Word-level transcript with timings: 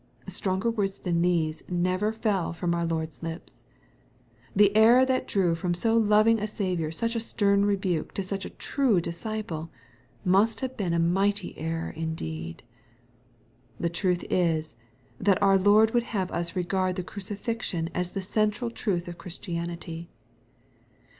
Stronger 0.25 0.71
words 0.71 0.97
than 0.97 1.21
these 1.21 1.61
never 1.69 2.11
fell 2.11 2.53
from 2.53 2.73
our 2.73 2.87
Lord's 2.87 3.21
lips. 3.21 3.63
The 4.55 4.75
error 4.75 5.05
that 5.05 5.27
drew 5.27 5.53
from 5.53 5.75
so 5.75 5.95
loving 5.95 6.39
a 6.39 6.47
Sa 6.47 6.63
viour 6.73 6.91
such 6.91 7.15
a 7.15 7.19
stern 7.19 7.65
rebuke 7.65 8.11
to 8.15 8.23
such 8.23 8.43
a 8.43 8.49
true 8.49 8.99
disciple, 8.99 9.69
must 10.25 10.61
have 10.61 10.75
been 10.75 10.95
a.mighty 10.95 11.55
error 11.55 11.91
indeed. 11.91 12.63
The 13.77 13.89
truth 13.89 14.25
is, 14.31 14.75
that 15.19 15.39
our 15.39 15.59
Lord 15.59 15.93
would 15.93 16.01
have 16.17 16.31
us 16.31 16.55
re 16.55 16.63
gard 16.63 16.95
the 16.95 17.03
crucifixion 17.03 17.87
as 17.93 18.09
the 18.09 18.23
central 18.23 18.71
truth 18.71 19.07
of 19.07 19.19
Christianity. 19.19 20.09